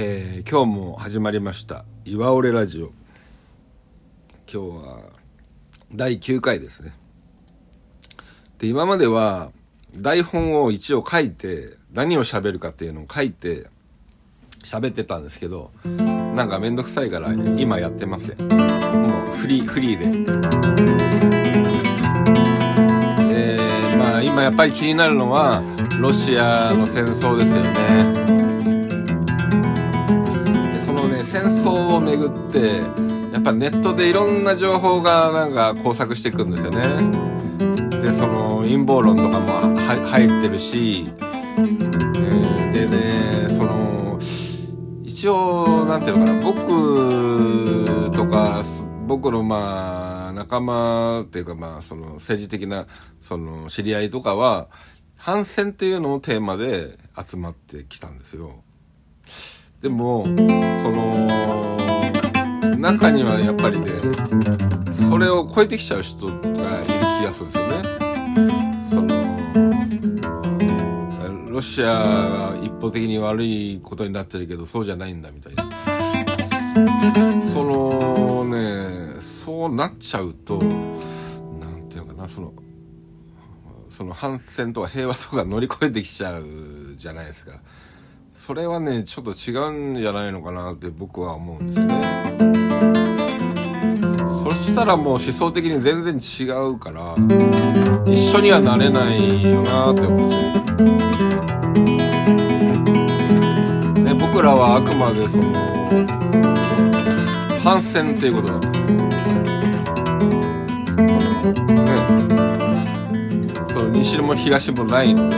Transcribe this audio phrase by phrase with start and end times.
[0.00, 2.92] え今日も始まりました「岩折れラジオ」
[4.46, 5.00] 今日は
[5.92, 6.94] 第9回ですね。
[8.60, 9.50] で今までは
[9.96, 13.66] 台本を一応書いて何を喋るかっていうのを書いて
[14.62, 18.38] 喋ってたんですけどなんかめんどくさいから今やってません。
[18.38, 18.46] も
[19.32, 20.04] うフリーフリーで。
[23.32, 25.60] え、まあ今やっぱり気になるのは
[25.98, 28.47] ロシアの戦争ですよね。
[31.30, 32.78] 戦争をめぐって
[33.34, 36.80] やっぱネットでいろんな情報がなんか工作していくんですよね。
[38.00, 44.18] でその陰謀論とかも入ってるし、えー、でねその
[45.04, 48.64] 一応なんていうのかな僕とか
[49.06, 52.86] 僕のまあ仲間っていうかまあその政治的な
[53.20, 54.68] その知り合いとかは
[55.14, 58.62] 反戦っていうのをテーマで集まってきたんですよ。
[59.80, 60.32] でもそ
[60.90, 61.28] の
[62.78, 63.92] 中にはやっぱりね
[65.08, 67.76] それを超えてきちゃう人がいる気がするんですよね。
[68.90, 69.08] その
[71.50, 75.64] ロシアが一方的に悪いことになってるけどそうじゃないんだみたいな。
[77.52, 82.52] そのねそうなっちゃうと何ていうのかなその
[83.88, 86.44] その反戦とか平和とか乗り越えてきちゃう
[86.96, 87.60] じゃないですか。
[88.38, 91.88] それはねちょっと違うんじゃないのかなって僕は思うんですね。
[94.44, 97.16] そしたらもう思想的に全然違うから
[98.06, 100.42] 一緒にはなれないよなって思うんです
[104.02, 105.52] よで僕らはあくまでその
[107.62, 111.92] 反戦っていうことだからそのね。
[113.68, 115.36] その西も東もないので、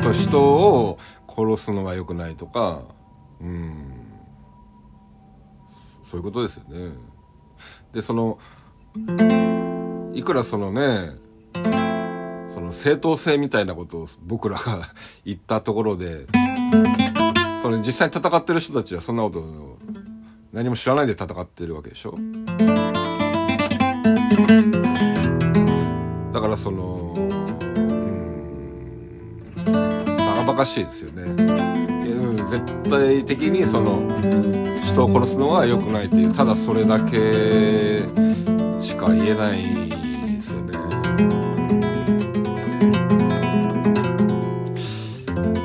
[0.00, 0.98] そう人を
[1.36, 2.82] 殺すのは良くないとか
[3.40, 3.74] うん。
[6.04, 6.92] そういうことですよね。
[7.92, 8.38] でその
[10.14, 11.10] いくらそのね
[12.54, 14.82] その正当性みたいなことを僕らが
[15.24, 16.26] 言ったところで
[17.62, 19.76] その実際に戦ってる人たちはそんなこと
[20.52, 22.14] 何も知らないで戦ってるわけでしょ？
[26.32, 27.05] だからその
[30.56, 34.00] うんバカバカしいですよね、うん、絶対的にその
[34.82, 38.04] 人を殺すのは良くないというただそれだけ
[38.80, 39.88] しか言えない
[40.36, 40.72] ですよね。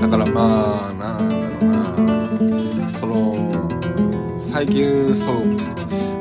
[0.01, 2.99] だからまあなんだろうな。
[2.99, 5.43] その最近そう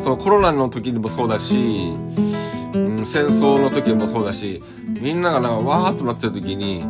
[0.02, 1.94] そのコロナの時にもそうだし、
[2.74, 4.62] うん、戦争の時もそうだし
[5.00, 6.84] みんながなんかわーっとなってる時に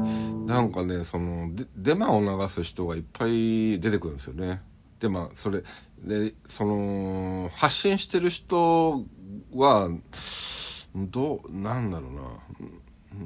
[0.51, 4.63] なんかねそのデマを流す人がいっぱい出てくるんですよね。
[4.99, 5.63] でまあそれ
[6.03, 9.05] でその発信してる人
[9.55, 9.91] は
[10.95, 12.21] どうなんだろうな。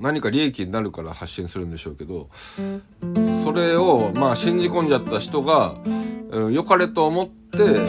[0.00, 2.30] 何か利益になるから発信するんでしょうけど
[3.44, 5.76] それをまあ信じ込んじゃった人が
[6.50, 7.86] 良かれと思って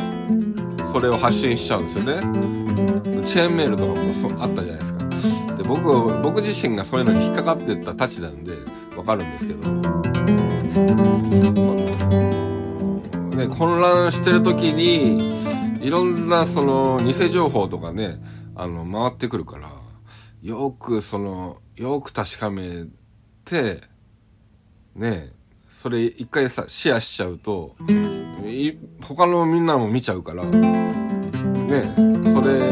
[0.91, 2.21] それを発信しちゃうんですよね。
[3.25, 5.55] チェーンメールとかもそあったじゃないですか。
[5.55, 8.53] で僕僕自身がそういうのに引っかかってったたちなんで
[9.05, 9.63] かるんですけど。
[9.63, 9.69] そ
[10.81, 11.85] の
[13.35, 18.19] ね混乱してる時にいろんなその偽情報とかね
[18.55, 19.69] あの回ってくるから
[20.41, 22.85] よくそのよく確かめ
[23.43, 23.81] て
[24.95, 25.31] ね
[25.69, 27.75] それ一回さシェアしちゃうと
[29.01, 31.93] 他のみんなも見ちゃうからね
[32.33, 32.71] それ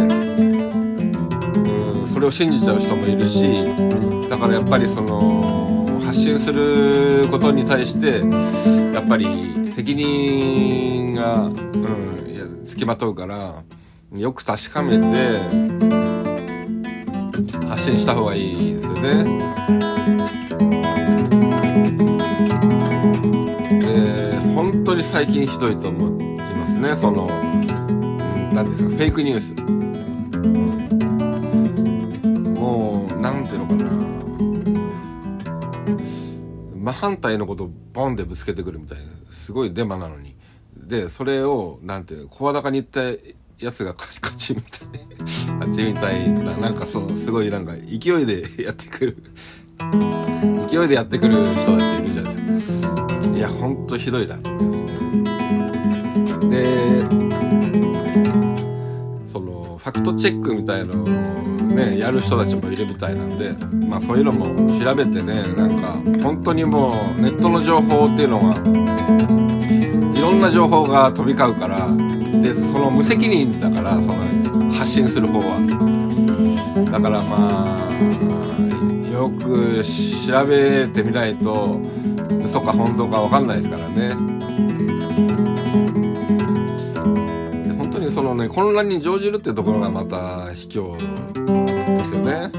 [2.08, 3.66] それを信じちゃう人もいるし
[4.30, 5.83] だからやっぱりその
[6.14, 8.20] 発信することに対して
[8.94, 13.64] やっぱり責任が、うん、いや付きまとうから
[14.16, 15.08] よく確かめて
[17.68, 19.24] 発信した方がいいですよね。
[23.80, 27.26] で本当に最近ひどいと思いますねその
[28.54, 29.56] 何ですかフェイクニュース。
[37.04, 40.38] 反対のことをボンってぶつけてくるみたいなすごいデマなのに。
[40.74, 43.02] でそれをなんていう声高に言った
[43.60, 49.18] やつがカチカチみたいカチみたいななんかそのすごいなんか勢いで やってくる。
[50.70, 53.08] 勢いでやってくる人たちいるじゃないですか。
[53.36, 54.94] いやほんとひどいなと思いますね。
[56.50, 57.06] で
[59.30, 63.54] そのファクトチェックみたいのをねやる人たちもいるみたいなんで
[63.88, 68.56] まあそういうのも調べてねなんか本当にもうネットの情報っていうのが
[70.18, 71.88] いろんな情報が飛び交うから
[72.42, 75.60] でその無責任だからその発信する方は。
[76.92, 77.92] だからまあ
[79.12, 79.84] よく
[80.28, 81.80] 調べてみないと
[82.44, 84.14] 嘘か本当か分かんないですからね。
[87.78, 91.63] 本当にそのね混乱に乗じるってところがまた卑怯。
[92.04, 92.52] ですよね。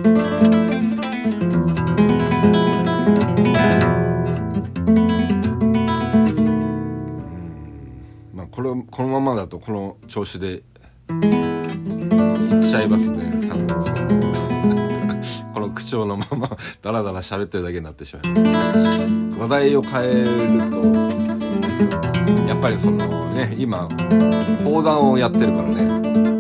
[8.33, 10.63] まあこれこのままだとこの調子でいっ
[12.61, 13.33] ちゃいますね。
[13.43, 13.67] さその
[15.53, 18.81] この口調のままダラダラ喋ってるだけになってしまいます。
[19.39, 20.81] 話題を変えると
[22.49, 23.89] やっぱりそのね今
[24.65, 26.34] 講談をやってるからね。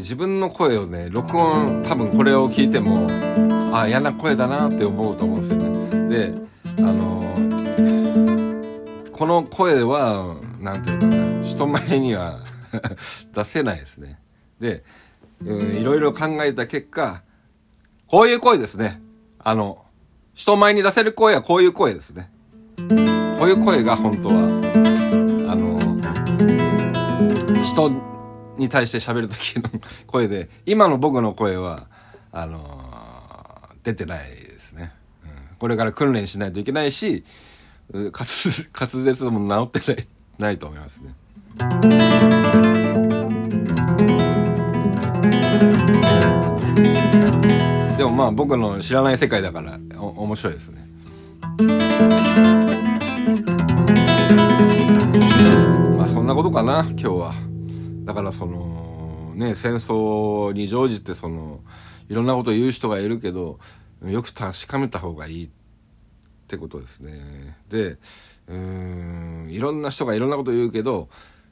[0.00, 3.06] 自分の声をね録音多分これを聞いても
[3.72, 6.08] あ嫌な声だなって思うと思うんですよね。
[6.08, 6.34] で
[6.78, 7.20] あの
[9.12, 12.40] この声は何て言うかな人前には
[13.34, 14.18] 出せないですね。
[14.58, 14.82] で、
[15.42, 17.22] いろいろ考えた結果
[18.10, 19.02] こういう声ですね。
[19.38, 19.84] あの
[20.34, 22.30] 人前に出せる声はこういう声ですね。
[22.78, 24.34] こういう声が本当は
[25.50, 25.78] あの
[27.62, 28.09] 人
[28.60, 29.70] に対して喋る時の
[30.06, 31.86] 声で今の僕の声は
[32.30, 34.92] あの出てないですね、
[35.24, 37.24] うん、これから訓練しないといけないし
[37.90, 40.06] 滑 滑舌も治ってない
[40.38, 41.14] ないと思いますね。
[47.98, 50.86] でもまあ僕の知らない世界だからお面白いですね。
[55.98, 57.49] まあそんなことかな今日は。
[58.10, 61.60] だからそのね戦争に乗じてその
[62.08, 63.60] いろんなこと言う人がいるけど
[64.04, 65.48] よく確かめた方がいいっ
[66.48, 67.56] てことですね。
[67.68, 67.98] で
[68.48, 71.08] うんいろんな人がいろんなこと言うけど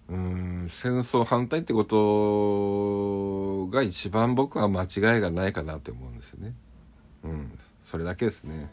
[0.09, 6.55] うん戦争反対ってことが一番僕は間違いがないかなって思うんですよね。
[7.23, 8.69] うんそれだけですね。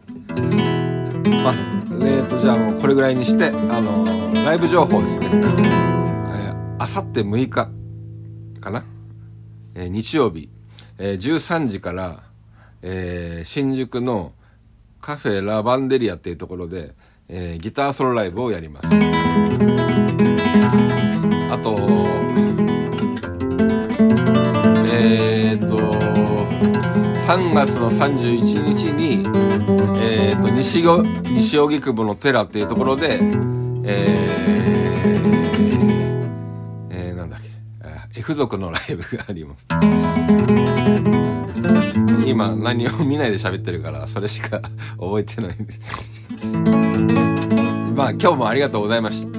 [1.44, 1.54] まあ
[2.02, 4.04] えーとじゃあもうこれぐらいにしてあの
[4.44, 5.94] ライブ情報ですね。
[6.77, 7.69] あさって6日
[8.60, 8.86] かな、
[9.75, 10.50] えー、日曜日
[10.98, 12.24] えー、13時から、
[12.81, 14.31] えー、新宿の
[15.01, 16.94] カフェラバンデリアっていうところで、
[17.27, 18.88] えー、ギターソロライブをやります。
[21.51, 21.75] あと、
[24.89, 25.75] えっ、と、
[27.27, 29.25] 3月の31日に、
[30.00, 30.81] えっ、ー、と、西
[31.33, 33.19] 西荻窪の寺っていうところで、
[33.83, 35.44] えー、
[38.25, 39.68] 付属のライブがあります。
[42.25, 44.62] 今何を見ないで喋ってるからそれしか
[44.98, 45.80] 覚えてないです。
[47.94, 49.35] まあ今日もありがとうございました。